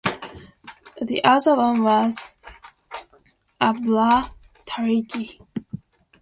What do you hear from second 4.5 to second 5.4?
Tariki.